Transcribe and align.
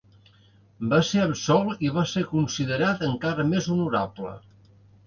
Va 0.93 1.01
ser 1.09 1.21
absolt 1.25 1.85
i 1.89 1.91
va 1.99 2.07
ser 2.15 2.25
considerat 2.35 3.07
encara 3.13 3.47
més 3.53 3.71
honorable. 3.77 4.39